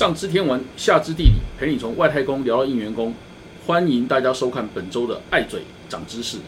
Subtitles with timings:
[0.00, 3.12] 上知天文，下知地理，陪你从外太空聊到应援工。
[3.66, 6.38] 欢迎大家收看本周的爱嘴长知识。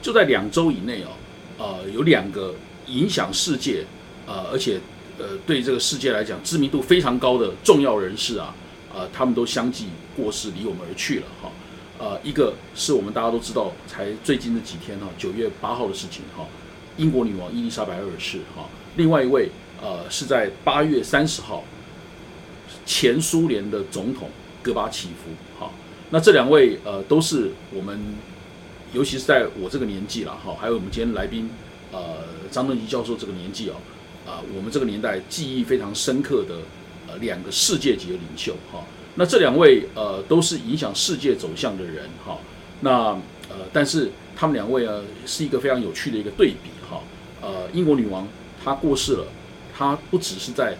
[0.00, 1.08] 就在两周以内哦，
[1.58, 2.54] 呃，有两个
[2.86, 3.84] 影响世界，
[4.24, 4.78] 呃，而且
[5.18, 8.54] 呃，对这个世界来讲知名度非常高的重要人士啊，
[8.94, 11.50] 呃，他们都相继过世，离我们而去了哈。
[11.98, 16.46] 呃，一个是我们大家都知道，才最近的几天哈，九月八号的事情哈，
[16.96, 18.68] 英国女王伊丽莎白二世哈。
[18.94, 19.50] 另外一位
[19.82, 21.64] 呃，是在八月三十号，
[22.92, 24.28] 前苏联的总统
[24.62, 25.70] 戈巴契夫哈。
[26.10, 27.98] 那这两位呃，都是我们，
[28.92, 31.48] 尤其是在我这个年纪了哈，还有我们今天来宾
[31.90, 31.98] 呃
[32.50, 33.76] 张登吉教授这个年纪哦，
[34.26, 36.56] 啊，我们这个年代记忆非常深刻的
[37.08, 38.84] 呃两个世界级的领袖哈。
[39.14, 42.36] 那这两位呃都是影响世界走向的人哈。
[42.80, 42.90] 那
[43.48, 47.00] 呃，但是他们两位啊是一个非常有趣的一个对比哈。
[47.40, 48.28] 呃，英国女王
[48.62, 49.24] 她过世了，
[49.74, 50.76] 她不只是在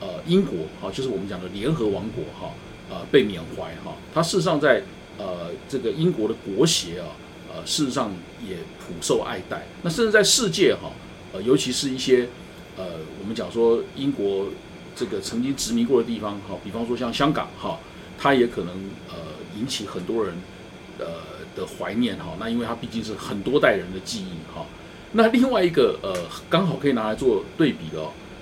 [0.00, 2.52] 呃英国哈，就是我们讲的联合王国哈。
[2.88, 4.80] 呃，被缅怀哈，它事实上在
[5.18, 7.08] 呃这个英国的国协啊，
[7.52, 8.12] 呃事实上
[8.48, 9.66] 也普受爱戴。
[9.82, 10.92] 那甚至在世界哈，
[11.32, 12.28] 呃尤其是一些
[12.76, 12.84] 呃
[13.20, 14.46] 我们讲说英国
[14.94, 17.80] 这个曾经殖民过的地方哈，比方说像香港哈，
[18.16, 18.72] 它也可能
[19.08, 19.16] 呃
[19.58, 20.32] 引起很多人
[21.00, 21.06] 呃
[21.56, 22.36] 的怀念哈。
[22.38, 24.64] 那因为它毕竟是很多代人的记忆哈。
[25.10, 26.14] 那另外一个呃
[26.48, 28.00] 刚好可以拿来做对比的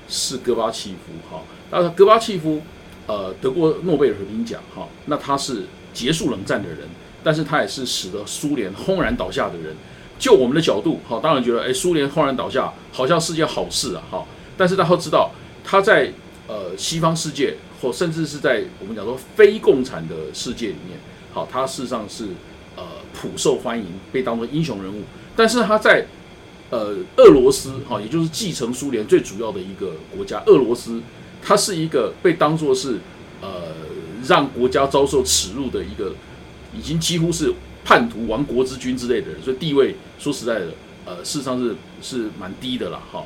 [0.08, 2.62] 是戈巴契夫哈，那戈巴契夫。
[3.06, 6.88] 呃，得过诺贝尔和平奖哈，那他是结束冷战的人，
[7.22, 9.77] 但是他也是使得苏联轰然倒下的人。
[10.19, 14.24] 就我们的角度，哈，当然觉得，哎，苏联轰然倒下好像是件好事啊，哈。
[14.56, 16.11] 但是大家知道，他在
[16.48, 20.98] 呃西方世界，或甚至是在我们讲说非共产的世界里面，
[21.30, 22.28] 好，他事实上是
[22.74, 25.02] 呃普受欢迎，被当作英雄人物。
[25.36, 26.06] 但是他在
[26.75, 31.01] 呃俄罗斯，哈，也就是继承苏联最主要的一个国家，俄罗斯。
[31.46, 32.98] 他是一个被当作是，
[33.42, 33.51] 呃，
[34.27, 36.14] 让国家遭受耻辱的一个，
[36.74, 37.52] 已经几乎是
[37.85, 40.68] 叛徒、亡国之君之类的人，所以地位说实在的，
[41.05, 43.24] 呃，事实上是是蛮低的了哈。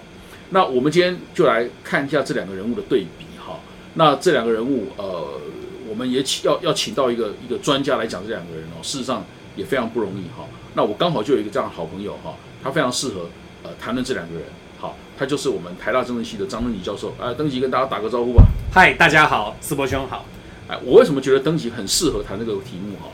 [0.50, 3.60] 那我们今天就来看一下这两个人物的对比哈。
[3.94, 5.41] 那这两个人物，呃，
[5.88, 9.25] 我们也请要要请到一个一个专家来讲这两个人哦，事实上
[9.58, 10.46] 也非常不容易哈。
[10.74, 13.28] 那我刚好就有一个这样的好朋友哈，他非常适合
[13.64, 14.44] 呃谈论这两个人。
[14.78, 17.12] 好，他就是我们台大政治系的张登吉教授。
[17.20, 18.44] 哎，登吉跟大家打个招呼吧。
[18.72, 20.24] 嗨，大家好，思博兄好。
[20.68, 23.10] 哎，我为什么觉得登吉很适合谈这个题目哈？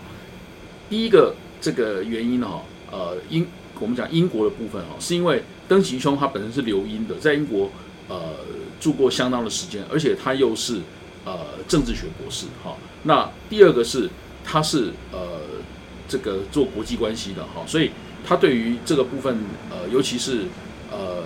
[0.91, 2.60] 第一个这个原因哈，
[2.93, 3.47] 呃，英
[3.81, 7.71] 我们讲英国的部分哈，是因为登吉兄他本身是留英的，在英国
[8.09, 8.34] 呃
[8.78, 10.81] 住过相当的时间，而且他又是
[11.25, 12.77] 呃政治学博士哈。
[13.04, 14.10] 那第二个是
[14.44, 15.19] 他是呃
[16.09, 17.91] 这个做国际关系的哈，所以
[18.25, 19.38] 他对于这个部分
[19.70, 20.42] 呃，尤其是
[20.91, 21.25] 呃。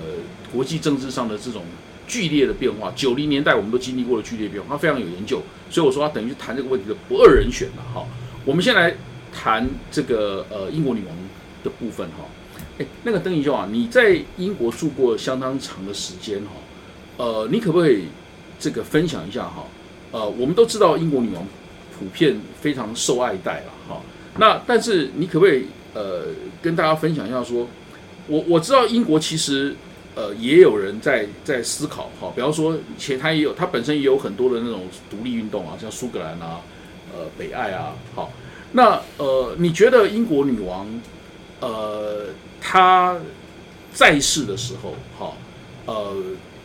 [0.50, 1.62] 国际政治上的这种
[2.06, 8.02] 剧烈的变化，九零年代我们都经历过了剧烈变化，他非常有研究，所以我说他等于是谈这个问题的不二人选了哈。
[8.46, 8.94] 我们先来
[9.30, 11.14] 谈这个呃英国女王
[11.62, 12.24] 的部分哈。
[12.78, 16.52] 哎，那个邓一秀啊，你在英国住过相当长的时间哈，
[17.18, 18.04] 呃，你可不可以
[18.58, 19.66] 这个分享一下哈？
[20.12, 21.46] 呃，我们都知道英国女王
[21.98, 23.72] 普遍非常受爱戴了。
[24.38, 26.26] 那但是你可不可以呃
[26.62, 27.68] 跟大家分享一下说，
[28.26, 29.74] 我我知道英国其实。
[30.14, 36.60] 呃，也有人在在思考哈，比方说，且他也有，他本身也有很多的那种独立运动啊，像苏格兰啊，
[37.14, 38.32] 呃，北爱啊，好，
[38.72, 40.88] 那呃，你觉得英国女王，
[41.60, 42.24] 呃，
[42.60, 43.16] 她
[43.92, 45.36] 在世的时候，哈，
[45.86, 46.16] 呃，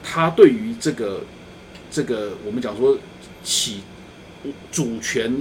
[0.02, 1.22] 她对于这个
[1.92, 2.98] 这个我们讲说
[3.44, 3.82] 起
[4.72, 5.32] 主权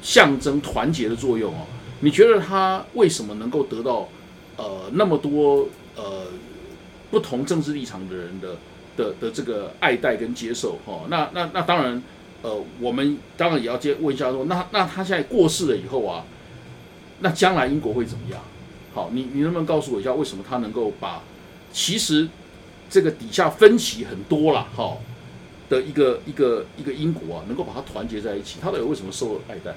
[0.00, 1.66] 象征团结的作用哦，
[2.00, 4.08] 你觉得他为什么能够得到
[4.56, 6.26] 呃那么多呃？
[7.10, 8.54] 不同政治立场的人的
[8.94, 12.02] 的的这个爱戴跟接受哈，那那那当然，
[12.42, 16.22] 呃，我们当然也要接问一下说，那那他现在过世了以后啊，
[17.20, 18.38] 那将来英国会怎么样？
[18.92, 21.22] 好，你你能不能告诉我一下，为什么他能够把
[21.72, 22.28] 其实
[22.90, 24.98] 这个底下分歧很多了哈
[25.70, 28.58] 的一个一个一个英国啊，能够把它团结在一起？
[28.60, 29.74] 他到底为什么受爱戴？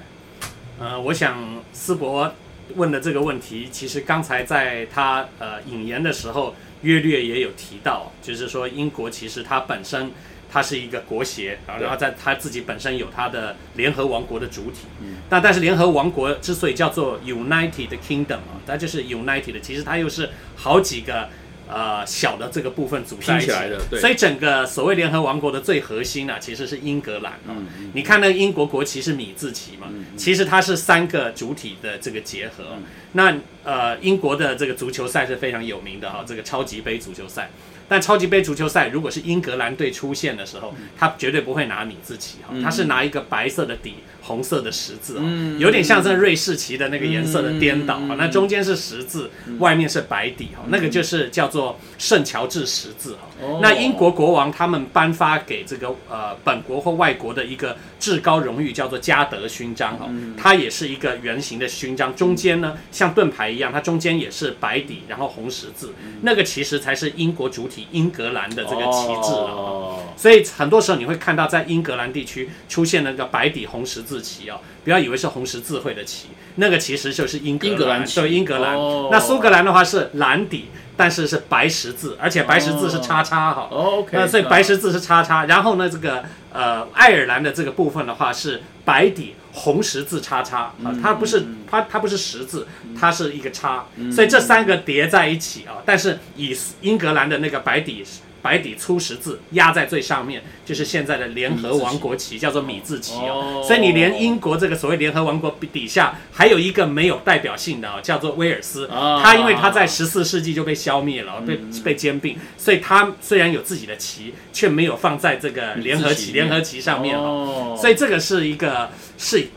[0.82, 2.34] 呃，我想思博
[2.74, 6.56] 问的这个问题，其实刚才在他呃引言的时候。
[6.82, 10.10] 约略也有提到，就是说英国其实它本身
[10.50, 14.88] 它是一个国协，然后在它自己本身有它的联合王国的主体。
[15.00, 21.28] 嗯，但但是联合王国之所以叫做 United Kingdom 啊，它就是 United，其实它又是好几个。
[21.72, 23.46] 呃，小的这个部分组在一起。
[23.48, 27.32] 的，所以整个所谓联合王国的最核心呢，其实是英格兰。
[27.48, 32.76] 嗯，你看那个英国国旗是米字旗嘛，其实它是三个主体的这个结合。
[33.12, 33.34] 那
[33.64, 37.50] 呃，英国的这个足球赛是非常有名的哈，这个超级杯足球赛。
[37.88, 45.24] 但超级杯足球赛如果是英格兰队出现的时候，他绝对不会拿米字旗哈，他是拿一个白色的底，红色的十字啊，
[45.58, 48.14] 有点像这瑞士旗的那个颜色的颠倒哈。
[48.16, 53.28] 那中间是十字，外面是白底哈，那个就是叫做圣乔治十字哈。
[53.60, 65.92] 那英国国王他们颁发给这个呃本国或外国的一个至高荣誉叫做嘉德勋章哈，它也是一个圆形的勋章，中间呢像盾牌一样，它中间也是白底，然后红十字，
[66.22, 69.98] 那个其实才是英国主体英格兰的这个旗帜了。
[70.16, 78.74] 所以很多时候你会看到在英格兰地区出现那个白底红十字旗哦，不要以为是红十字会的旗，那个其实就是英格兰对英格兰。
[79.10, 80.68] 那苏格兰的话是蓝底。
[80.94, 83.66] 但是是白十字，而且白十字是叉叉哈。
[83.70, 84.10] OK。
[84.12, 86.22] 那所以白十字是叉叉，然后呢，这个
[86.52, 92.68] 呃爱尔兰的这个部分的话是白底红十字叉叉啊，它不是它它不是十字，
[93.00, 95.80] 它是一个叉，所以这三个叠在一起啊。
[95.86, 98.04] 但是以英格兰的那个白底。
[98.42, 103.62] 白底粗十字压在最上面，就是现在的联合王国旗，叫做米字旗哦。
[103.64, 108.88] 所以你连英国这个所谓联合王国底下还有一个没有代表性的哦，叫做威尔斯。
[108.88, 117.78] 它因为它在十四世纪就被消灭了，被被兼并，所以它虽然有自己的旗，却没有放在这个联合旗联合旗上面哦。
[117.80, 119.48] 所以这个是一个是。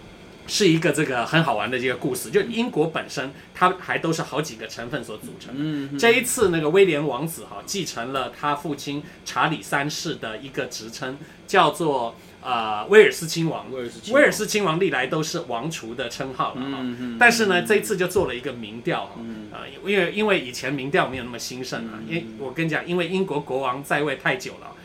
[0.47, 5.97] 是一个这个很好玩的一个故事，就英国本身，它还都是好几个成分所组成的。
[5.97, 13.71] 这一次那个威廉王子哈继承了他父亲查理三世的一个职称，叫做呃威尔斯亲王。
[13.71, 16.77] 威尔斯亲王历来都是王储的称号了哈，
[17.19, 19.13] 但是呢这一次就做了一个民调哈，
[19.51, 24.75] 呃因为因为以前民调没有那么兴盛啊，因为我跟你讲，因为英国国王在位太久了，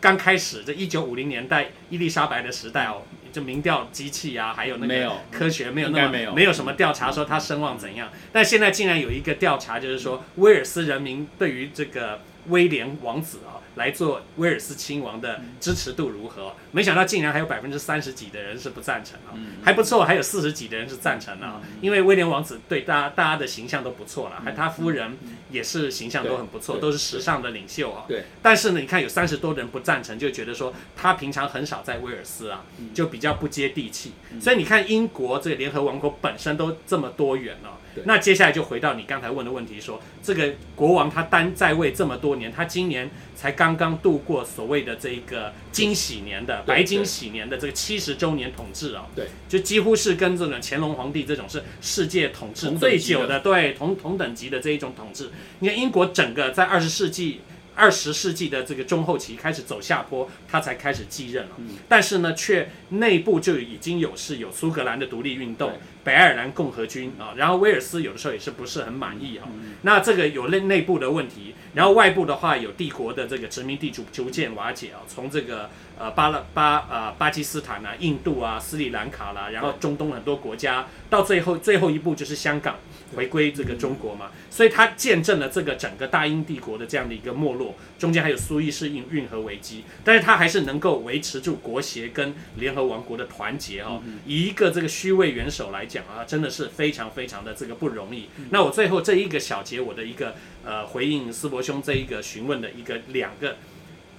[0.00, 3.02] 刚开始这一九五零年代伊丽莎白的时代哦。
[3.34, 13.58] 就民调机器啊，还有那个科学没有那么没有什么调查说他声望怎样，但现在竟然有一个调查，就是说威尔斯人民对于这个威廉王子啊。
[13.76, 16.54] 来做威尔斯亲王的支持度如何？
[16.72, 19.34] 没想到竟然还有百分之三十几的人是不赞成啊，
[19.64, 21.60] 还不错，还有四十几的人是赞成啊。
[21.80, 25.16] 因为威廉王子对大家大家的形象都不错了，还他夫人
[25.50, 28.04] 也是形象都很不错，都是时尚的领袖啊。
[28.08, 28.24] 对。
[28.42, 34.12] 但是呢，你看有三十多人不赞成，就觉得说他平常很少在威尔斯啊，就比较不接地气。
[34.40, 37.78] 所以你看英国这个联合王国本身都这么多元了。
[38.06, 55.30] 那接下来就回到你刚才问的问题，说这个国王他单在位这么多年，他今年才刚刚刚度过所谓的这个金喜年的白金喜年的这个七十周年统治啊，对，就几乎是跟这种乾隆皇帝这种是世界统治最久的，对，同同等级的这一种统治。
[55.60, 57.40] 你看英国整个在二十世纪。
[57.74, 61.56] 二十世纪的这个中后期开始走下坡，他才开始继任了。
[61.88, 65.72] 但是呢，却内部就已经有是有苏格兰的独立运动、
[66.02, 69.48] 北爱尔兰共和军啊，然后威尔斯有的时候也是不是很满意啊。
[69.82, 82.76] 那这个有内内部的问题，然后外部的话有帝国的这个殖民地主逐渐瓦解啊，从这个呃巴勒巴呃巴基斯坦啊、印度啊、斯里兰卡啦，然后中东很多国家，到最后最后一步就是香港。
[83.14, 94.02] 回归这个中国嘛，所以他见证了这个整个大英帝国的这样的一个没落，中间还有苏伊士运运河危机，但是他还是能够维持住国协跟联合王国的团结哦。
[94.26, 98.28] 以一个这个虚位元首来讲啊，真的是非常非常的这个不容易。
[98.50, 100.34] 那我最后这一个小节，我的一个
[100.64, 103.56] 呃回应斯伯兄这一个询问的一个两个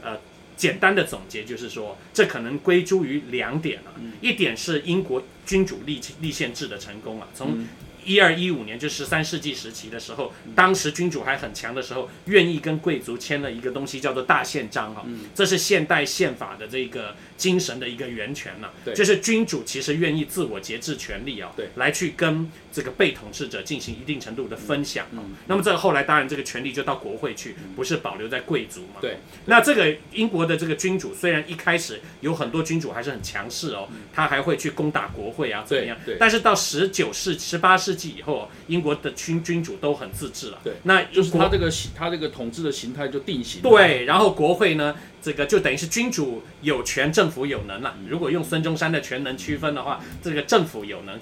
[0.01, 0.17] 呃
[0.55, 3.91] 简单的总结，就是说这可能归诸于两点啊，
[4.21, 7.65] 一点是英国君主立立宪制的成功啊，从
[8.05, 18.71] 一二一五年，就十三世纪时期的时候，当时君主还很强的时候，愿意跟贵族签了一个东西，叫做大宪章哈，这是现代宪法的这个精神的一个源泉了。
[18.83, 25.07] 对，就是君主其实愿意自我节制权力啊，对，来去跟这个被统治者进行一定程度的分享。
[25.13, 29.01] 嗯，那么这个后来当然这个权力就到国会去，不是保留在贵族嘛。
[29.01, 35.97] 对，那这个英国的这个君主虽然一开始有很多君主还是很强势哦，他还会去攻打国会啊，怎么样？
[36.05, 37.95] 对，但是到十九世、十八世。
[37.95, 40.59] 纪以后，英国的君君主都很自治了。
[40.61, 43.61] 对，那就是他这个他这个统治的形态就定型。
[43.61, 44.93] 对，然后国会呢？
[45.25, 47.97] 这个就等于是君主有权，政府有能了。
[48.07, 51.19] 如果用孙中山的权能区分的话，这个政府有能，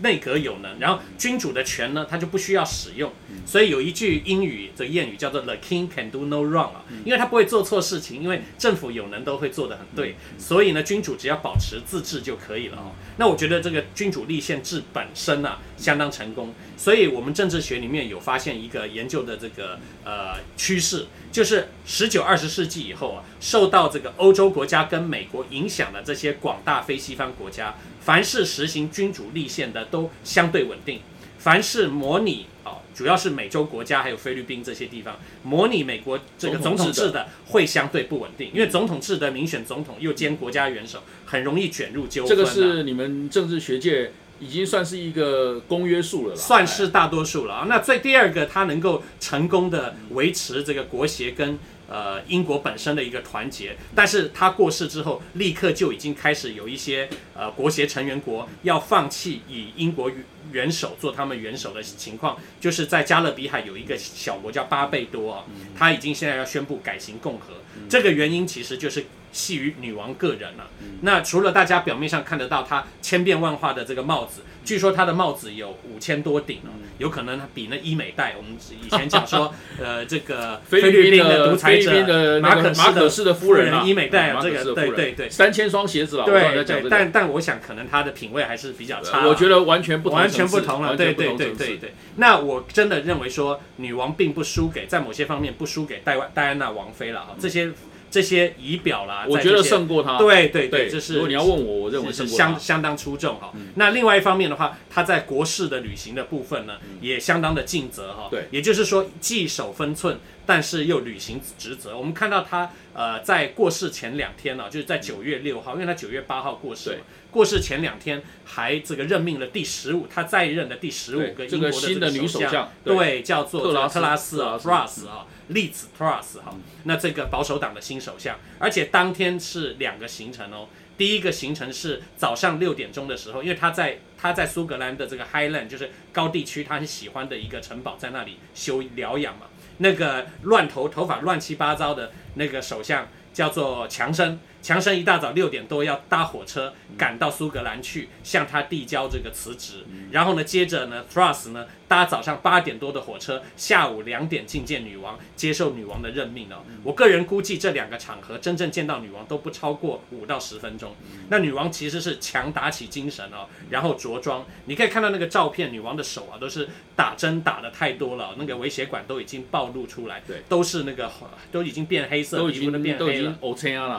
[0.00, 3.12] 内阁有能，然后君主的权呢，他就不需要使用。
[3.46, 10.16] 所以有一句英语的谚语叫做 “The king can do no wrong” 啊，因为他不会做错事情，因为政府有能都会做得很对。
[10.36, 12.90] 所以呢，君主只要保持自治就可以了哦。
[13.18, 16.52] 那我觉得这个君主立宪制本身啊，相当成功。
[16.76, 21.06] 所以我们政治学里面有发现一个研究的这个呃趋势。
[21.30, 31.00] 就是十九二十世纪以后啊，受到这个欧洲国家跟美国影响的这些广大非西方国家，凡是实行君主立宪的都相对稳定，
[31.38, 42.34] 凡是模拟啊主要是美洲国家还有菲律宾这些地方，模拟美国这个总总统制的会相对不稳定，因为总统制的民选总统又兼国家元首，很容易卷入纠纷、啊。
[42.34, 47.66] 这个是你们政治学界已经算是一个公约数了啦，算是大多数了啊。
[47.68, 60.10] 那最第二个，他能够成功的维持这个国协跟呃英国本身的一个团结，但是他过世之后，立刻就已经开始有一些呃国协成员国要放弃以英国
[60.54, 65.44] 元首做他们元首的情况，就是在加勒比海有一个小国叫巴贝多啊，
[65.76, 67.54] 他已经现在要宣布改行共和，
[67.88, 69.04] 这个原因其实就是。
[69.34, 70.70] 系于女王个人了、
[71.00, 85.28] 那除了大家表面上看得到她千变万化的这个帽子，据说她的帽子有五千多顶哦，有可能比那伊美戴，我们以前讲说， 呃，这个菲律律宾的的独裁者马可马可斯的夫人啊，伊美戴这个对对对。
[85.28, 91.94] 三千双鞋子了，对对，但但我想可能她的品味还是比较差，我觉得完全不同完全不同了，对对对对对。
[92.16, 97.72] 那我真的认为说，女王并不输给，在某些方面不输给戴万戴安娜王妃了哈，这些
[98.10, 100.16] 这些仪表啦，我觉得胜过她。
[100.16, 102.12] 对对对，这是如果你要问我，我认为。
[102.12, 103.52] 相相当出众哈。
[103.74, 108.28] 那另外一方面的话，她在国事的履行的部分呢，也相当的尽责哈。
[108.30, 111.98] 对也就是说既守分寸，但是又履行职责。
[111.98, 117.00] 我们看到他呃在过世前两天呢、就是在九月六号，因为他九月八号过世
[117.34, 126.54] 过世前两天还这个任命了第十五，他在任的第十五个英国的个新的女首首相对对，叫做特拉斯特拉斯啊 Truss 啊，利兹 Truss 哈。
[126.84, 130.68] 那这个保守党的新首相，而且当天是两个行程哦。
[130.96, 139.46] 第一个行程是早上六点钟的时候，因为他在他在苏格兰的这个 Highland，就是高地区，他很喜欢的一个城堡，在那里休疗养嘛。
[139.78, 149.84] 那个乱头头发乱七八糟的那个首相叫做强生，强生一大早六点多要搭火车赶到苏格兰去，向他递交这个辞职。
[150.10, 156.64] 然后呢，接着呢，Truss 呢搭早上八点多的火车，下午两点觐见女王，接受女王的任命哦。
[156.82, 160.94] 我个人估计这两个场合真正见到女王都不超过五到十分钟。
[161.28, 171.12] 那女王其实是强打起精神哦，然后着装，你可以看到那个照片，女王的手啊都是打针打的太多了，那个微血管都已经暴露出来，对，都是那个
[171.52, 173.36] 都已经变黑色，都已皮肤都经变黑了。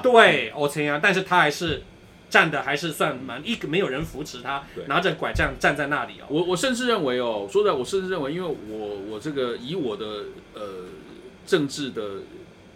[0.02, 1.84] 对，OK 啊，但是他还是
[2.30, 6.26] 站的还是算蛮一个没有人扶持他，拿着拐杖站在那里哦。
[6.30, 10.86] 我我甚至认为哦，说实在，我甚至认为，因为我我这个以我的呃
[11.46, 12.02] 政治的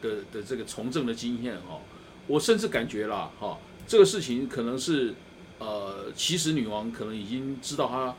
[0.01, 1.81] 的的这个从政的经验哦，
[2.27, 3.57] 我甚至感觉啦哈、
[3.87, 5.15] 这个事情可能是
[5.57, 8.15] 呃，其实女王可能已经知道她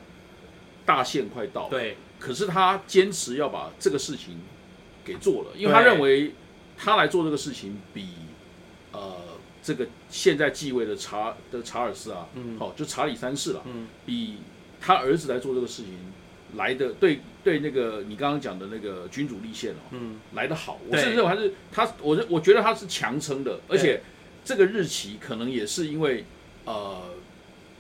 [0.85, 1.97] 大限快到了，对。
[2.19, 4.41] 可是她坚持要把这个事情
[5.03, 6.35] 给做了，因为她认为
[6.77, 8.09] 她来做这个事情比
[8.93, 9.17] 呃
[9.63, 14.39] 这个现在继位的查的查尔斯啊，嗯好、就查理三世了，嗯比
[14.81, 15.93] 他儿子来做这个事情
[16.57, 20.81] 来的对对那个你刚刚讲的那个君主立宪哦，嗯，来的好。
[20.87, 24.01] 我对甚至认为还是他，我认我觉得他是强撑的，而且
[24.45, 26.25] 这个日期可能也是因为
[26.65, 27.03] 呃，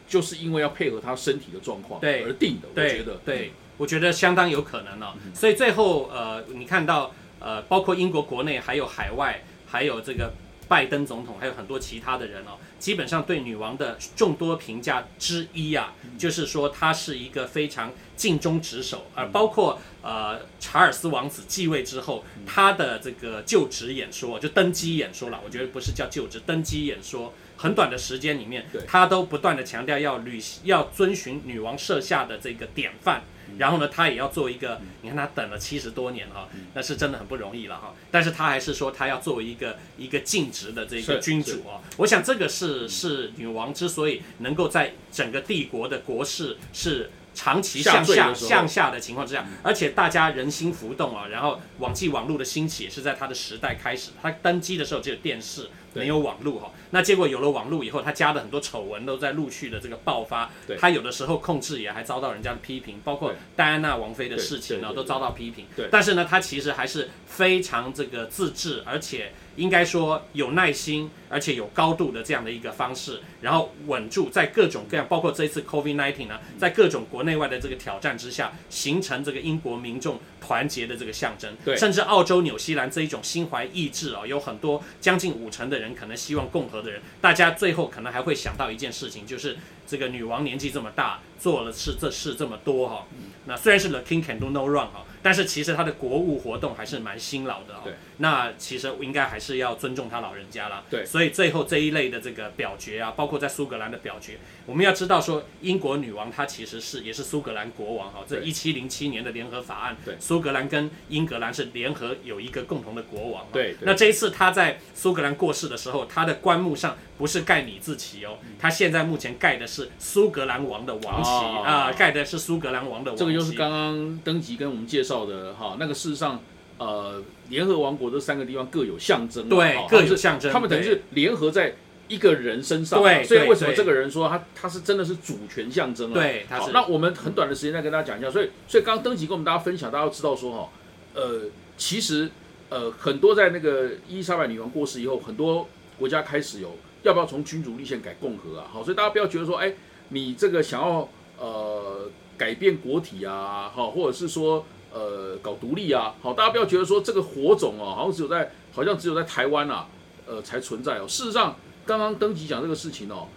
[0.06, 2.68] 就是因为要配合他身体的状况对而定的。
[2.68, 5.14] 我对觉得对，我觉得相当有可能哦。
[5.34, 10.32] 所以最后呃，你看到呃，包括英国国内还有海外，还有这个
[10.70, 27.34] 拜登总统，还有很多其他的人哦，基本上对女王的众多评价之一啊，就是说她是一个非常尽忠职守，而包括呃查尔斯王子继位之后，他的这个就职演说，就登基演说了，我觉得不是叫就职，登基演说。
[27.60, 33.22] 很短的时间里面，他都不断的强调要履行要遵循女王设下的这个典范，
[33.58, 37.94] 然后呢，他也要做一个，你看他等了七十多年哈，那是真的很不容易了哈。
[38.10, 41.82] 但是他还是说他要作为一个一个尽职的这个君主哦。
[41.98, 47.10] 我想这个是是女王之所以能够在整个帝国的国势是。
[47.32, 54.10] 长期向下向下的情况之下，而且大家人心浮动啊，然后网际网络的兴起也是在他的时代开始。
[54.20, 56.72] 他登基的时候只有电视，对没有网络哈。
[56.90, 60.50] 那结果有了网络以后，他加的很多丑闻都在陆续的这个爆发。
[60.78, 65.66] 他有的时候控制也还遭到人家的批评，包括戴安娜王妃的事情呢，都遭到批评。
[65.90, 81.54] 但是呢，他其实还是非常这个自制，而且应该说有耐心，而且有高度的这样的一个方式，然后稳住在各种各样，包括这一次 COVID-19 呢，在各种国内外的这个挑战之下，形成这个英国民众团结的这个象征。
[81.62, 93.06] 对甚至澳洲、纽西兰这一种心怀意志啊、有很多将近五成的人可能希望共和的人，大家最后可能还会想到一件事情，就是这个女王年纪这么大，做了事这事这么多哈、
[93.44, 97.80] 那虽然是 The King can do no wrong 哈、但是其实他的国务活动还是蛮辛劳的哦。
[97.84, 100.82] 对，那其实应该还是要尊重他老人家啦。
[100.90, 108.20] 对所以最后这一类的这个表决啊，包括在苏格兰的表决，我们要知道说，英国女王她其实是也是苏格兰国王哈。
[108.26, 113.48] 这对一七零七年的联合法案，对苏格兰跟英格兰是联合有一个共同的国王哦。
[113.52, 123.24] 对对那这一次他在苏格兰过世的时候，他的棺木上不是盖李字旗哦，他现在目前盖的是苏格兰王的王旗哦啊、盖的是苏格兰王的王旗。
[123.24, 126.40] 这个就是刚刚登吉跟我们介绍的哈，那个事实上，
[126.78, 131.74] 呃，联合王国这三个地方各有象征啊，对各有象征他们等于是联合在
[132.08, 136.14] 一个人身上啊，对对所以为什么这个人说他他是真的是主权象征啊？
[136.14, 140.68] 对他是那我们很短的时间再跟大家讲一下，所以所以刚刚登吉跟我们大家分享，大家要知道说哈，
[141.14, 141.42] 呃，
[141.76, 142.30] 其实
[142.68, 148.66] 呃很多在那个伊丽莎白女王过世以后，很多国家开始有要不要从君主立宪改共和啊？
[148.72, 149.74] 好，所以大家不要觉得说，哎，
[150.08, 159.88] 你这个想要呃改变国体啊，好，或者是说呃搞独立啊，好，大家不要觉得说这个火种哦，好像只有在好像只有在台湾啊，
[160.26, 161.06] 呃才存在哦。
[161.06, 161.56] 事实上，
[161.86, 163.28] 刚刚登基讲这个事情哦，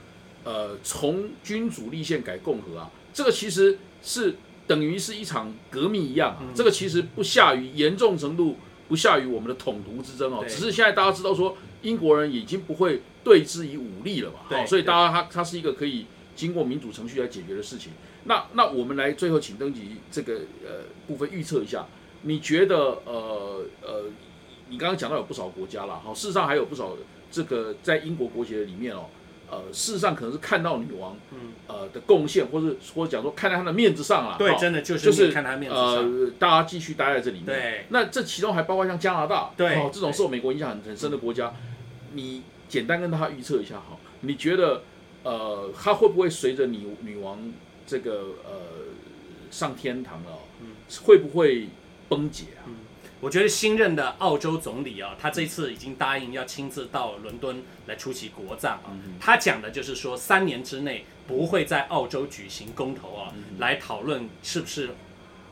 [0.44, 4.36] 呃，从君主立宪改共和啊，这个其实是
[4.68, 8.58] 等于是一场革命一样啊，这个其实不下于严重程度
[8.88, 17.92] 不下于我们的统独之争哦，只是现在大家知道说英国人已经不会对之以武力了嘛，对好，所以大家他他是一个可以经过民主程序来解决的事情。
[18.26, 21.86] 那那我们来最后请登记这个呃部分预测一下，
[22.22, 22.76] 你觉得
[23.06, 24.04] 呃呃，
[24.70, 26.96] 你刚刚讲到有不少国家啦，好，事实上还有不少
[27.30, 29.08] 这个在英国国协里面哦，
[29.52, 31.18] 呃，事实上可能是看到女王
[31.68, 35.86] 呃的贡献，或是或者讲说看在她的面子上了，对，真的就是就是看他面子上。
[35.86, 37.46] 呃，大家继续待在这里面。
[37.46, 41.54] 对，那这其中还包括像加拿大，对哦，这种受美国影响很很深的国家，
[42.14, 44.84] 你简单跟他预测一下哈，你觉得
[45.24, 47.40] 呃，他会不会随着女女王
[47.88, 48.52] 这个呃
[49.50, 50.68] 上天堂了哦，嗯
[51.04, 51.70] 会不会
[52.10, 52.68] 崩解啊？
[53.22, 58.92] 我觉得新任的澳洲总理啊，他这次已经答应要亲自到伦敦来出席国葬啊。
[58.92, 64.90] 嗯他讲的就是说，三年之内不会在澳洲举行公投啊，来讨论是不是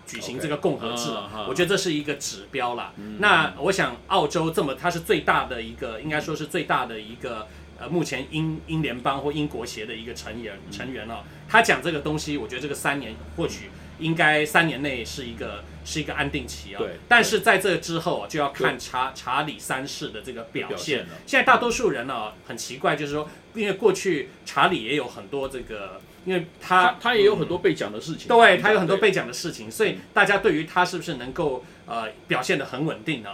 [0.06, 1.12] 举行这个共和制
[1.48, 2.92] 我觉得这是一个指标啦。
[3.20, 7.48] 那我想，澳洲这么，它是最大的一个，应该说是最大的一个。
[7.82, 21.14] 呃，目前英英联邦或英国协的一个成员成员哦，他讲这个东西，我觉得这个三年或许应该三年内是一个是一个安定期啊、对但是在这之后啊，就要看查查理三世的这个表表现现了。
[21.26, 33.30] 现在大多数人呢、很奇怪，就是说，因为过去查理也有很多这个，因为他他他也有很多被讲的事情，对他有很多被讲的事情，所以大家对于他是不是能够呃表现的很稳定呢？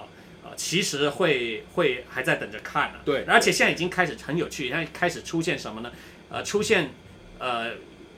[0.48, 5.92] 呃，其实会会还在等着看呢、对而且现在已经开始很有趣，现在开始出现什么呢？
[6.30, 6.92] 呃，出现
[7.38, 7.72] 呃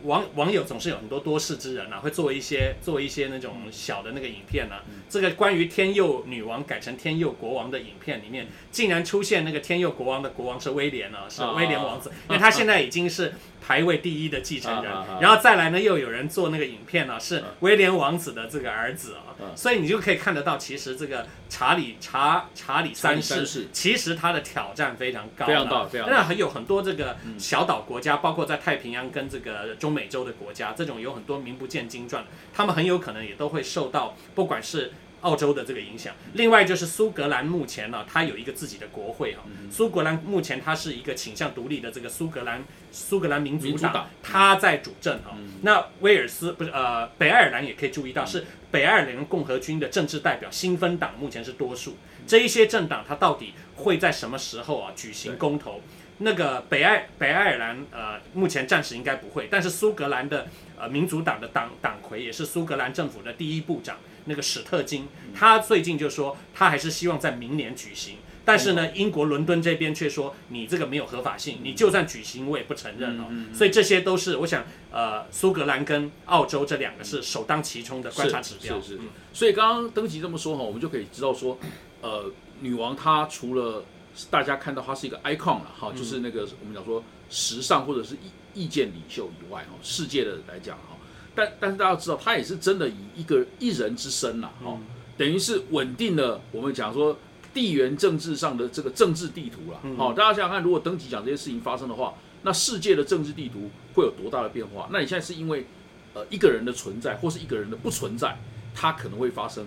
[0.04, 4.84] 网网友总是有很多多事之人啊，会做一些做一些那种小的那个影片啊。
[5.10, 13.34] 这个关于天佑女王改成天佑国王的影片里面，竟然出现那个天佑国王的国王是威廉啊，是啊威廉王子，因为他现在已经是
[13.69, 14.91] 排位第一的继承人。
[15.21, 34.91] 然后再来呢，又有人做那个影片呢、是威廉王子的这个儿子啊，嗯所以你就可以看得到，其实这个查理查查理三世其实他的挑战非常高的，非常大非常大那很有很多这个小岛国家，包括在太平洋跟这个中美洲的国家，这种有很多名不见经传，他们很有可能也都会受到不管是。
[35.21, 39.71] 澳洲的这个影响，另外就是苏格兰目前呢，它有一个自己的国会哈、嗯。
[39.71, 44.10] 苏格兰目前它是一个倾向独立的这个苏格兰苏格兰民族党，民主党。
[44.23, 45.53] 它在主政哈、嗯。
[45.62, 55.82] 那威尔斯不是呃北爱尔兰也可以注意到，是北爱尔兰共和军的政治代表新芬党目前是多数，这一些政党它到底会在什么时候啊举行公投？
[56.21, 68.17] 那个北爱北爱尔兰呃，目前暂时应该不会，但是苏格兰的呃民主党的党党魁也是苏格兰政府的第一部长那个史特金，他最近就说他还是希望在明年举行。
[68.45, 73.25] 但是呢，英国伦敦这边却说你这个没有合法性，你就算举行我也不承认哦。
[73.53, 78.82] 所以这些都是我想，呃，苏格兰跟澳洲这两个是首当其冲的观察指标。
[78.82, 81.60] 是是是嗯所以刚刚登吉这么说哈，我们就可以知道说，
[82.01, 83.86] 呃，女王她除了
[84.32, 90.97] 大家看到她是一个 icon 了哈，就是那个我们讲说时尚或者是意意见领袖以外哈，世界的来讲哈，
[91.39, 94.78] 但但是大家要知道，他也是真的以一个一人之身呐哈，
[95.17, 97.17] 等于是稳定了我们讲说
[97.54, 99.80] 地缘政治上的这个政治地图了。
[99.97, 104.89] 好、大家想想看，如果登基讲这些事情发生的话，那世界的政治地图会有多大的变化？
[104.91, 105.65] 那你现在是因为
[106.13, 108.38] 呃一个人的存在，或是一个人的不存在，
[108.75, 109.65] 它可能会发生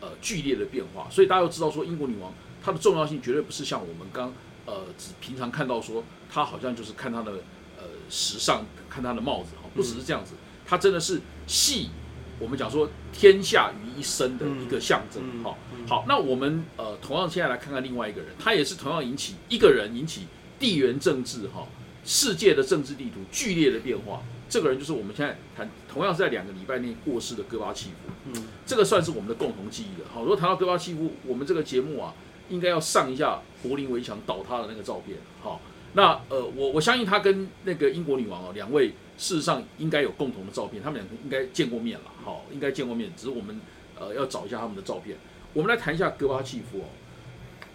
[0.00, 1.08] 呃剧烈的变化。
[1.08, 2.32] 所以大家要知道说，英国女王
[2.62, 4.32] 她的重要性绝对不是像我们刚
[4.66, 7.32] 呃只平常看到说她好像就是看她的
[7.76, 10.34] 呃时尚，看她的帽子哈，不只是这样子，
[10.72, 11.90] 她真的是戏
[12.38, 15.22] 我们讲说天下于一身的一个象征。
[15.22, 20.22] 嗯好、嗯好，那我们呃同样现在来看看另外一个人，他也是同样引起一个人引起
[20.58, 21.68] 地缘政治哈、
[22.06, 24.22] 世界的政治地图剧烈的变化。
[24.48, 28.30] 这个人就是我们现在谈，同样是在两个礼拜内过世的戈巴契夫。
[28.32, 30.08] 嗯这个算是我们的共同记忆了。
[30.10, 32.14] 好，如果谈到戈巴契夫，我们这个节目啊，
[32.48, 35.18] 应该要上一下柏林围墙倒塌的那个照片。
[35.42, 35.60] 好，
[35.94, 42.04] 那呃，我我相信他跟那个英国女王哦，两位事实上应该有共同的照片，他们两个应该见过面了。
[42.24, 43.60] 好，应该见过面，只是我们
[43.98, 45.16] 呃要找一下他们的照片。
[45.52, 46.84] 我们来谈一下戈巴契夫哦，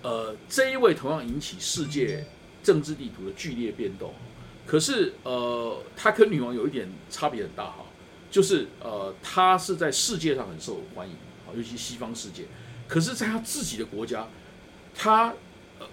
[0.01, 2.25] 呃，这一位同样引起世界
[2.63, 4.13] 政治地图的剧烈变动，
[4.65, 7.85] 可是呃，他跟女王有一点差别很大哈。
[8.29, 12.43] 就是呃，他是在世界上很受欢迎，好，尤其西方世界。
[12.85, 14.27] 可是，在他自己的国家，
[14.93, 15.33] 他
[15.79, 15.87] 呃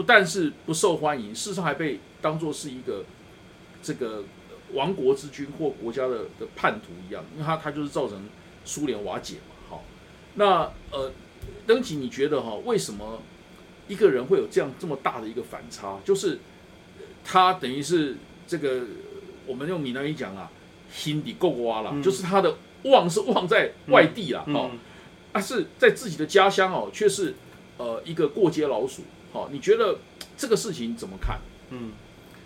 [0.00, 3.04] 不但是不受欢迎，事实上还被当作是一个
[3.82, 4.24] 这个
[4.72, 8.26] 亡国之君或国家的的叛徒一样，因为他他就是造成
[8.64, 9.54] 苏联瓦解嘛。
[9.68, 9.84] 好，
[10.36, 11.12] 那呃，
[11.66, 13.20] 登吉，你觉得哈，为什么
[13.88, 15.98] 一个人会有这样这么大的一个反差？
[16.02, 16.38] 就是
[16.98, 18.16] 呃他等于是
[18.48, 18.84] 这个，
[19.46, 20.50] 我们用闽南语讲啊。
[20.90, 24.70] 心底够挖了，嗯就是他的望是望在外地啦，嗯哦，
[25.30, 27.34] 但是在自己的家乡哦，却是
[27.76, 29.98] 呃一个过街老鼠，好、你觉得
[30.36, 31.38] 这个事情怎么看？
[31.70, 31.92] 嗯，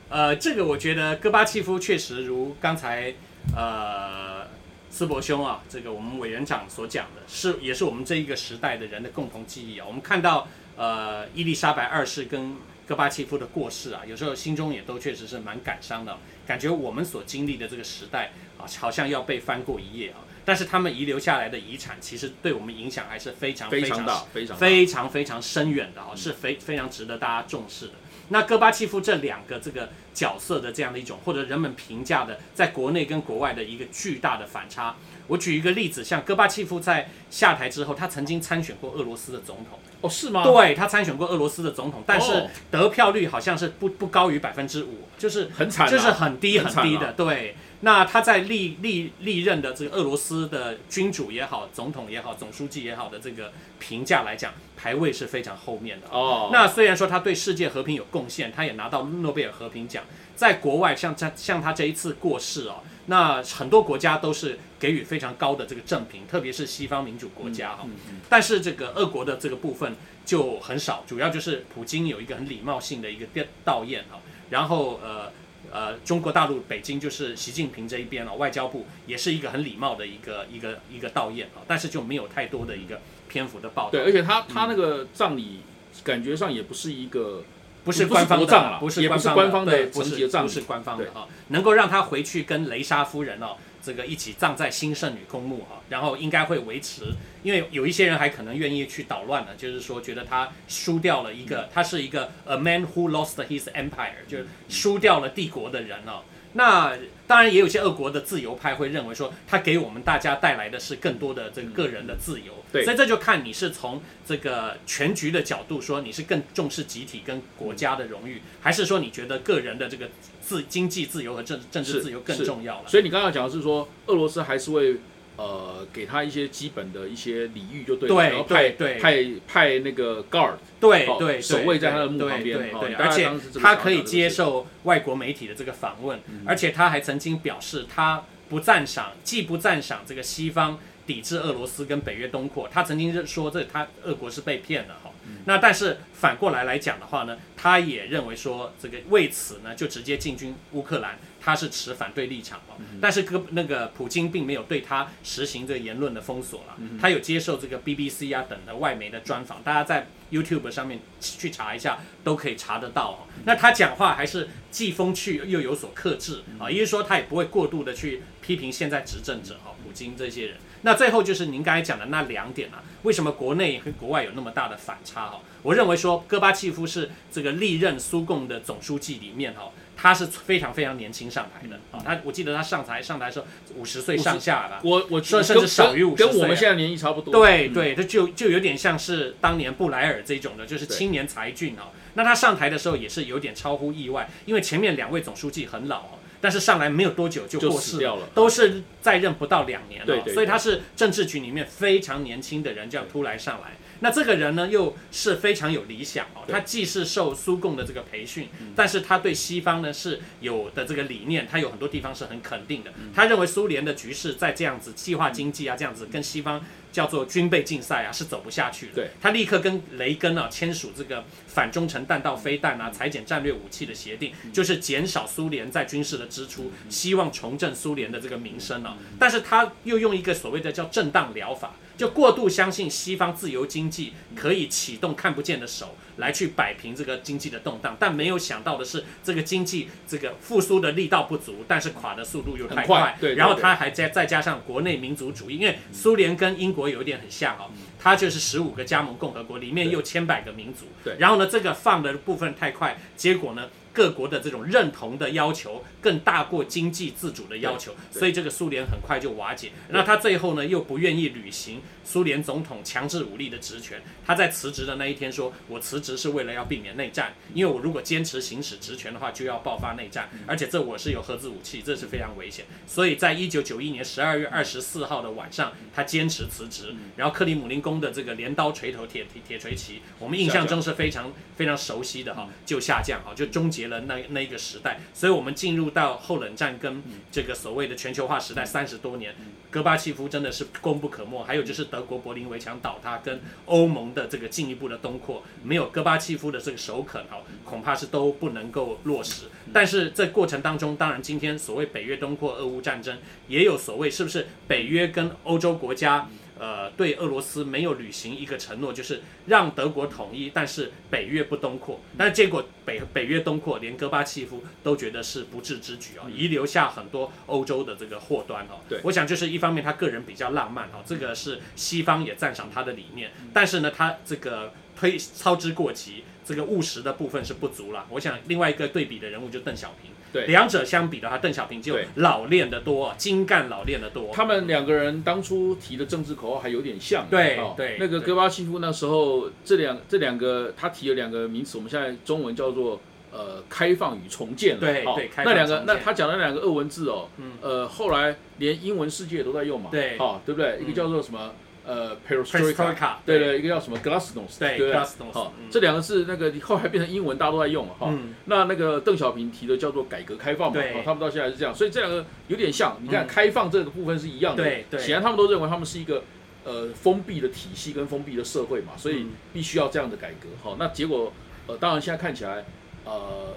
[0.09, 3.15] 呃，这个我觉得戈巴契夫确实如刚才
[3.57, 4.47] 呃
[4.91, 9.87] 斯伯兄啊，这个我们委员长所讲的，是也是我们这一个时代的人的共同记忆啊。
[9.87, 20.21] 我们看到呃伊丽莎白二世跟戈巴契夫的过世啊，有时候心中也都确实是蛮感伤的，感觉我们所经历的这个时代啊，好像要被翻过一页啊。
[20.45, 27.93] 但是他们遗留下来的遗产，其实对我们影响还是非常常非常大，非常非常非常深远的啊，是非非常值得大家重视的。
[28.29, 34.97] 那戈巴契夫这两个这个角色的这样的一种，或者人们评价的，在国内跟国外的一个巨大的反差。
[35.27, 40.43] 我举一个例子，像戈巴契夫在下台之后，他曾经参选过俄罗斯的总统，哦，是吗？
[40.43, 47.57] 对他参选过俄罗斯的总统，但是哦得票率好像是不不高于百分之五，就是很惨啊，就是很低很低的，对。
[47.85, 56.07] 那他在历历历任的这个俄罗斯的君主也好、总统也好、总书记也好的这个评价来讲，排位是非常后面的。
[56.11, 56.49] 哦。
[56.51, 60.03] 那虽然说他对世界和平有贡献，他也拿到诺贝尔和平奖，
[60.35, 69.95] 在国外像他像他这一次过世哦，那很多国家都是给予非常高的这个正评，特别是西方民主国家哈、嗯嗯但是这个俄国的这个部分
[70.25, 73.27] 就很少，主要就是普京有一个很礼貌性的一个
[73.63, 74.19] 悼唁哈，
[74.49, 75.31] 然后呃。
[75.75, 83.91] 呃，中国大陆北京就是习近平这一边啊，外交部也是一个很礼貌的一个一个一个悼唁啊，但是就没有太多的一个篇幅的报道。
[83.91, 85.63] 对，而且他他那个葬礼
[86.05, 87.43] 感觉上也不是一个
[87.83, 97.03] 不是官方的也不是官官方的不是不是官方的对哈，能够让他回去跟雷莎夫人哦，这个一起葬在新圣女公墓哈，然后应该会维持，
[97.43, 106.23] 因为有一些人还可能愿意去捣乱呢，就是说觉得他输掉了一个，他是一个 a man who lost his empire，就是输掉了帝国的人哦。
[106.55, 112.85] 那当然也有些俄国的自由派会认为说，他给我们大家带来的是更多的这个个人的自由，对。
[112.85, 120.09] 所以这就看你是从这个全局的角度说，你是更重视集体跟国家的荣誉，还是说你觉得个人的这个
[120.41, 122.89] 自经济自由和政政治自由更重要了？
[122.89, 124.97] 所以你刚刚讲的是说，俄罗斯还是会
[125.37, 128.99] 呃给他一些基本的一些礼遇，就对了，对然后派对对。
[129.01, 145.11] 派派那个 guard，哦对对，守卫在他的墓旁边对而且他可以接受外国媒体的这个访问，嗯而且他还曾经表示他不赞赏，既不赞赏这个西方抵制俄罗斯跟北约东扩，他曾经是说这他俄国是被骗的哈。
[145.27, 152.77] 嗯那但是反过来来讲的话呢，他也认为说这个为此呢就直接进军乌克兰，他是持反对立场哦。
[152.79, 163.19] 嗯但是哥那个普京并没有对他实行这个言论的封锁了，嗯他有接受这个 BBC 啊等的外媒的专访，大家在 YouTube 上面去查一下都可以查得到哦。
[163.45, 170.57] 那他讲话还是既风趣又有所克制啊，也就是说他也不会过度的去批评现在执政者哈，普京这些人。
[170.85, 175.41] 那最后就是您刚才讲的那两点啊，为什么国内和国外有那么大的反差哈？
[175.63, 184.81] 我认为说戈巴契夫是这个历任苏共的总书记里面哈，他是非常非常年轻上台的啊，他我记得他上台上台的时候五十岁上下吧。
[184.85, 187.33] 我我甚甚至少于五十跟跟我们现在年纪差不多。
[187.33, 191.89] 嗯对对，他就就有点像是当年布莱尔这种的，就是青年才俊哦。
[192.13, 203.79] 那他上台的时候也是有点超乎意外，因为前面两位总书记很老哦，但是上来没有多久就就过世掉了都是在任不到两年、哦，对对所以他是政治局里面非常年轻的人，这样突然上来。
[204.01, 206.45] 那这个人呢，又是非常有理想哦。
[206.47, 212.93] 他既是受苏共的这个培训，但是他对西方呢是有的这个理念，他有很多地方是很肯定的。
[213.15, 216.63] 他认为苏联的局势在这样子计划经济啊，这样子跟西方
[216.95, 218.93] 叫做军备竞赛啊，是走不下去的。
[218.95, 228.97] 对，他立刻跟雷根啊签署这个反中程弹道飞弹啊、裁减战略武器的协定，就是减少苏联在军事的支出，希望重振苏联的这个名声啊。
[229.19, 231.75] 但是他又用一个所谓的叫震荡疗法。
[231.97, 251.17] 就过度相信西方自由经济可以启动看不见的手来去摆平这个经济的动荡，但没有想到的是，这个经济这个复苏的力道不足，但是垮的速度又太很快对对然后对它还再再加上国内民族主义，因为苏联跟英国有一点很像哦，它就是十五个加盟共和国，里面又千百个民族，对。
[251.19, 253.69] 然后呢，这个放的部分太快，结果呢。
[253.95, 259.71] 各国的这种认同的要求更大过经济自主的要求，所以这个苏联很快就瓦解。
[259.89, 264.03] 那他最后呢，又不愿意履行苏联总统强制武力的职权。
[264.27, 276.95] 他在辞职的那一天说：“我辞职是为了要避免内战，因为我如果坚持行使职权的话，就要爆发内战，而且这我是有核子武器，这是非常危险。”所以在一九九一年十二月二十四号的晚上，他坚持辞职。
[277.17, 285.01] 然后克里姆林宫的这个镰刀锤头铁铁铁锤旗，我们印象中是非常非常熟悉的哈，就下降哈，就终结了那那一个时代。
[285.13, 289.35] 所以我们进入到后冷战跟这个所谓的全球化时代三十多年，
[289.71, 291.43] 戈巴契夫真的是功不可没。
[291.45, 299.45] 还有就是德国柏林围墙倒塌跟欧盟的这个进一步的东扩，没有戈巴契夫的这个首肯哈，恐怕是都不能够落实。
[299.73, 303.19] 但是这过程当中，当然今天所谓北约东扩、俄乌战争，
[303.49, 306.29] 也有所谓是不是北约跟欧洲国家。
[306.65, 312.01] 呃，对俄罗斯没有履行一个承诺，就是让德国统一，但是北约不东扩。
[312.17, 318.81] 但是结果北北约东扩，连戈巴契夫都觉得是不智之举哦，遗留下很多欧洲的这个祸端哦。
[318.89, 328.07] 对我想就是一方面他个人比较浪漫哦，这个是西方也赞赏他的理念，但是呢，他这个推操之过急，这个务实的部分是不足了。
[328.11, 330.11] 我想另外一个对比的人物就邓小平。
[330.33, 330.47] 对。
[330.47, 334.31] 两者相比的话，邓小平就老练得多，精干老练得多。
[334.33, 337.75] 他们两个人当初提的政治口号还有点像，对哦。
[337.77, 343.01] 对对那个戈巴契夫那时候这两这两个他提了两个名词，我们现在中文叫做
[343.33, 345.15] 呃开放与重建了，哦。
[345.17, 347.53] 对对那两个那他讲的两个俄文字哦，嗯。
[347.61, 350.19] 呃后来连英文世界都在用嘛，对。
[350.19, 350.79] 好、对不对？
[350.81, 350.95] 一个嗯。
[350.95, 351.55] 叫做什么
[351.87, 354.95] 呃 perestroika，Perestroika，对对，一个叫什么 glasnost，对
[355.33, 358.09] 好嗯，这两个是那个后来变成英文，大家都在用了哈。
[358.11, 358.35] 嗯。
[358.47, 362.97] 那那个邓小平提的叫做改革开放嘛，他们到现在是这样，所以这两个有点像。
[363.03, 364.65] 你看嗯开放这个部分是一样的，
[364.99, 366.23] 显然他们都认为他们是一个
[366.65, 369.31] 呃封闭的体系跟封闭的社会嘛，所以嗯。
[369.53, 370.49] 必须要这样的改革。
[370.63, 371.33] 好，那结果
[371.67, 372.65] 呃，当然现在看起来
[373.05, 373.55] 呃，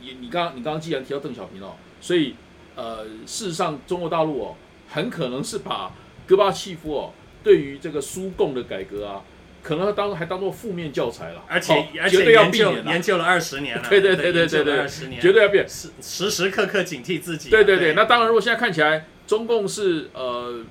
[0.00, 2.34] 你你刚你刚刚既然提到邓小平哦，所以
[2.76, 4.54] 呃，事实上中国大陆哦，
[4.88, 5.92] 很可能是把
[6.26, 9.22] 戈巴契夫哦对于这个苏共的改革啊，
[9.62, 15.68] 可能当还当做负面教材了，而且、哦而且绝对要研究避免，研究了二十年了， 对对对对对对二十年，绝对要变。
[15.68, 17.50] 时时时刻刻警惕自己啊。
[17.50, 20.64] 对对对，那当然，如果现在看起来中共是呃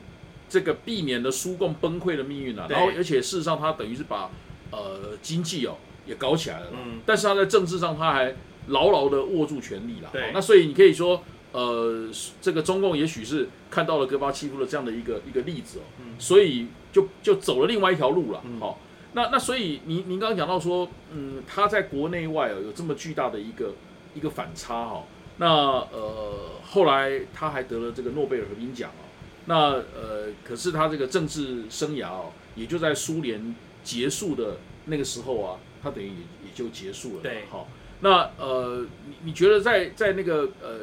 [0.49, 4.29] 这个避免了苏共崩溃的命运啊，然后而且事实上他等于是把
[4.71, 8.33] 呃经济哦也搞起来了，嗯，但是他在政治上他还
[8.67, 10.09] 牢牢的握住权力了。
[10.11, 10.23] 对。
[10.23, 12.09] 哦那所以你可以说，呃，
[12.41, 18.41] 这个中共也许是看到了戈巴契夫的这样的一个一个例子哦，嗯所以就就走了另外一条路了。
[18.45, 18.79] 嗯好、
[19.13, 23.73] 那那所以您您刚刚讲到说，嗯，他在国内外哦有这么巨大的一个
[24.13, 25.03] 一个反差哈、
[25.37, 29.07] 那呃后来他还得了这个诺贝尔和平奖哦，
[29.45, 37.21] 那呃可是他这个政治生涯哦，也就在苏联结束的那个时候啊，他等于也也就结束了。
[37.23, 37.67] 对好、
[38.01, 40.79] 那呃你你觉得在在那个呃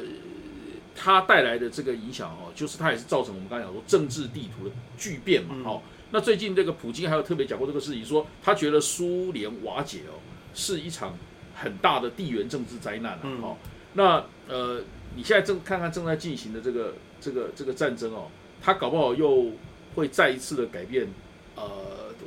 [0.95, 10.15] 他带来的这个影响哦，就是它也是造成我们刚才讲说政治地图的巨变嘛，嗯好、那最近这个普京还有特别讲过这个事情，说他觉得苏联瓦解哦
[10.53, 11.17] 是一场
[11.53, 13.19] 很大的地缘政治灾难啊。
[13.23, 13.57] 嗯好、
[13.93, 14.81] 那呃，
[15.15, 18.27] 你现在正看看正在进行的这个这个这个战争哦，
[18.61, 19.51] 它搞不好又
[19.95, 21.07] 会再一次的改变
[21.55, 21.65] 呃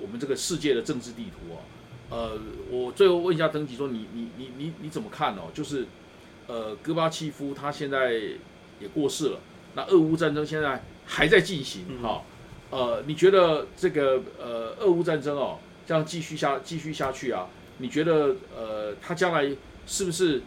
[0.00, 1.58] 我们这个世界的政治地图哦。
[2.10, 2.38] 呃，
[2.70, 5.50] 我最后问一下登吉说，你你你你你怎么看哦？
[5.52, 5.86] 就是
[6.46, 8.18] 呃，戈巴契夫他现在
[8.80, 9.40] 也过世了，
[9.74, 12.22] 那俄乌战争现在还在进行，嗯哈、
[12.70, 17.46] 呃，你觉得这个呃俄乌战争哦，这样继续下继续下去啊？
[17.78, 19.48] 你觉得呃，它将来
[19.86, 20.42] 是不是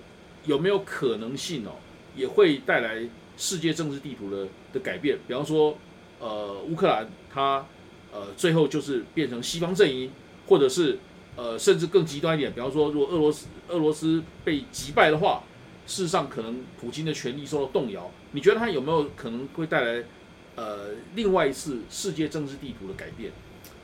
[0.46, 1.72] 有没有可能性哦，
[2.16, 3.02] 也会带来
[3.38, 5.18] 世界政治地图的的改变？
[5.28, 5.78] 比方说，
[6.20, 7.66] 呃，乌克兰它
[8.12, 10.12] 呃最后就是变成西方阵营，
[10.48, 11.00] 或者是
[11.36, 15.44] 呃甚至更极端一点，比方说，如果俄罗斯俄罗斯被击败的话，
[15.88, 20.04] 事实上可能普京的权力受到动摇，你觉得它有没有可能会带来
[20.56, 23.32] 呃另外一次世界政治地图的改变？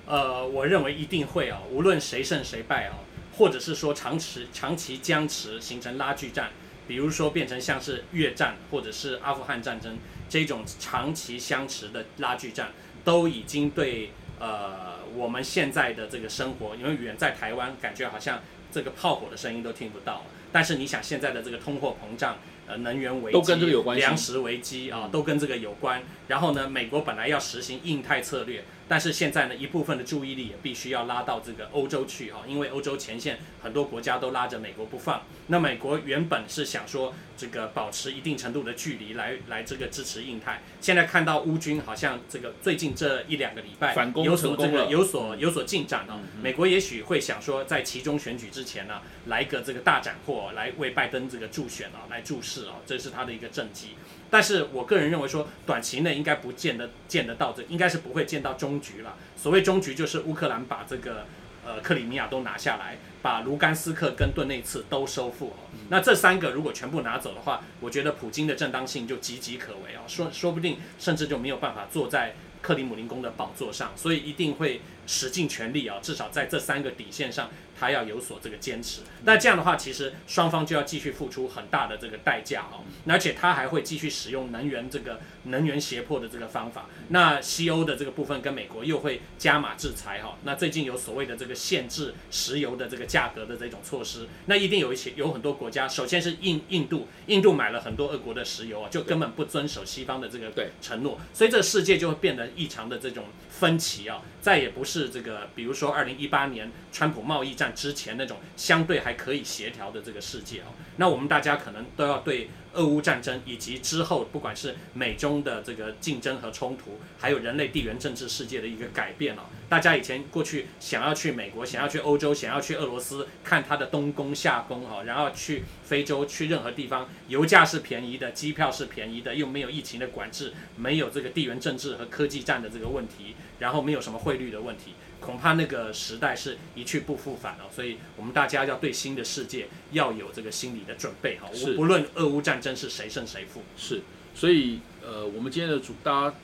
[0.06, 2.96] 呃，我认为一定会啊，无论谁胜谁败啊，
[3.38, 6.52] 或者是说长持长期僵持形成拉锯战，
[6.88, 9.98] 比如说变成像是越战或者是阿富汗战争
[10.30, 12.72] 这种长期相持的拉锯战，
[13.04, 20.24] 都已经对呃我们现在的这个生活，因为远在台湾，感觉好像这个炮火的声音都听不到。
[20.54, 22.38] 但是你想现在的这个通货膨胀。
[22.68, 26.04] 呃，能源危机都跟这个有关系粮食危机啊，都跟这个有关。
[26.28, 35.24] 然后呢，美国本来要实行印太策略，但是现在呢，一部分的注意力也必须要拉到这个欧洲去啊，因为欧洲前线很多国家都拉着美国不放。
[35.48, 46.20] 那美国原本是想说这个保持一定程度的距离来来这个支持印太，现在看到乌军好像这个最近这一两个礼拜反攻有所这个成功了有所有所进展啊。
[46.42, 53.92] 美国也许会想说，在其中选举之前呢，来一个这个大斩获，来为拜登这个助选啊，来助势啊，这是他的一个政绩。
[54.30, 59.16] 但是我个人认为说，短期内应该不见得见得到这，应该是不会见到终局了。
[59.36, 61.26] 所谓终局，就是乌克兰把这个
[61.66, 65.70] 呃克里米亚都拿下来，把卢甘斯克跟顿内茨都收复哦。
[65.90, 79.02] 那这三个如果全部拿走的话，我觉得普京的正当性就岌岌可危哦，说说不定甚至就没有办法坐在克里姆林宫的宝座上，所以一定会使尽全力啊，至少在这三个底线上，他要有所这个坚持。
[79.24, 86.86] 那这样的话，其实双方就要继续付出很大的这个代价哦，而且他还会继续使用能源这个能源胁迫的这个方法。
[87.08, 90.38] 那西欧的这个部分跟美国又会加码制裁哈。
[90.44, 110.72] 那最近有所谓的这个限制石油的这个价格的这种措施，那一定有一些有很多国家，首先是印印度，印度买了很多俄国的石油啊，就根本不遵守西方的这个对承诺，所以这个世界就会变得异常的这种分歧啊，再也不是这个，比如说二零一八年川普贸易战之前那种相对还可以协调的这个世界哦。
[110.96, 119.42] 那我们大家可能都要对俄乌战争以及之后不管是美中的这个竞争和冲突，还有人类地缘政治世界的一个改变哦。
[119.68, 137.66] 大家以前过去想要去美国，想要去欧洲，想要去俄罗斯看它的东宫夏宫哈，然后去非洲去任何地方，油价是便宜的，机票是便宜的，又没有疫情的管制，没有这个地缘政治和科技战的这个问题，然后没有什么汇率的问题，恐怕那个时代是一去不复返了。
[137.72, 141.50] 所以我们大家要对新的世界要有这个心理的准备哈。
[141.54, 144.02] 是不论俄乌战争是谁胜谁负，是，
[144.34, 146.36] 所以呃，我们今天的主，大家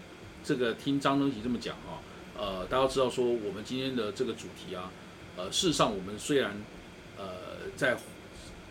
[0.44, 2.02] 这个听张登奇这么讲啊，
[2.38, 4.92] 呃，大家知道说我们今天的这个主题啊，
[5.38, 6.62] 呃，事实上我们虽然
[7.18, 7.26] 呃
[7.76, 7.98] 在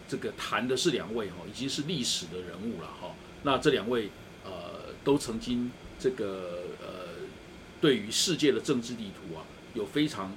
[0.09, 4.11] 这个谈的是两位哈，已经是历史的人物了哈，那这两位
[4.45, 6.89] 呃都曾经这个呃
[7.81, 9.41] 对于世界的政治地图啊
[9.75, 10.33] 有非常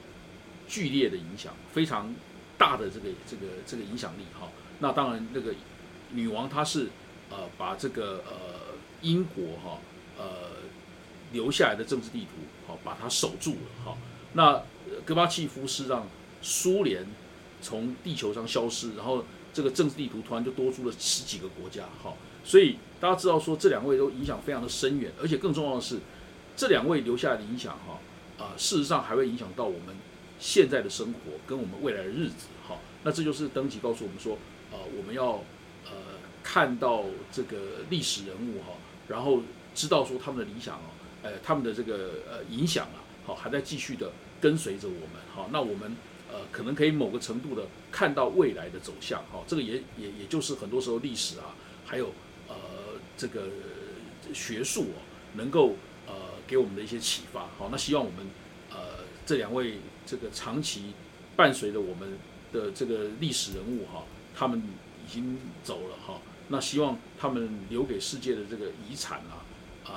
[0.68, 2.14] 剧烈的影响，非常
[2.58, 4.48] 大的这个这个这个影响力哈。
[4.80, 5.54] 那当然，那个
[6.12, 6.90] 女王她是
[7.30, 9.80] 呃把这个呃英国哈
[10.18, 10.26] 呃
[11.32, 12.28] 留下来的政治地图
[12.68, 13.98] 好把它守住了哈。
[14.34, 14.62] 那
[15.06, 16.08] 戈巴契夫是让
[16.42, 17.06] 苏联
[17.62, 22.14] 从地球上消失，然后这个政治地图突然就多出了十几个国家哈。
[22.44, 26.00] 所以大家知道说这两位都影响非常的深远，而且更重要的是
[26.56, 27.98] 这两位留下来的影响哈
[28.38, 29.96] 啊、事实上还会影响到我们
[30.40, 32.78] 现在的生活跟我们未来的日子哈。
[33.04, 34.38] 那这就是登记告诉我们说，
[34.72, 35.44] 呃，我们要
[35.86, 35.92] 呃
[36.44, 37.58] 看到这个
[37.90, 38.74] 历史人物哈，
[39.08, 39.42] 然后
[39.74, 40.90] 知道说他们的理想哦，
[41.24, 45.48] 呃，他们的这个呃影响啊，好还在继续的跟随着我们哈。
[45.52, 45.96] 那我们
[46.32, 52.12] 呃可能可以某个程度的看到未来的走向哈，这个也也也就是很多时候历史啊，还有
[52.48, 52.56] 呃
[53.16, 53.44] 这个
[54.34, 55.00] 学术哦，
[55.36, 55.76] 能够
[56.48, 57.48] 给我们的一些启发。
[57.58, 58.28] 好，那希望我们
[58.70, 60.94] 呃这两位这个长期
[61.36, 62.18] 伴随着我们
[62.54, 64.04] 的这个历史人物哈，
[64.36, 69.46] 他们已经走了哈，那希望他们留给世界的这个遗产啊，
[69.86, 69.94] 呃，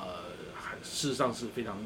[0.54, 1.78] 还事实上是非常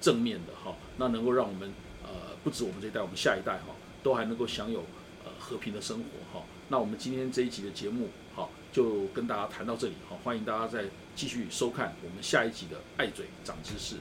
[0.00, 4.80] 正面的哈，那能够让我们呃不止我们这一代，我们下一代哈，都还能够享有
[5.24, 6.04] 呃和平的生活
[6.38, 6.44] 哈。
[6.68, 8.08] 那我们今天这一集的节目，
[8.72, 13.96] 就跟大家谈到这里好，欢迎大家再继续收看我们下一集的爱嘴长知识。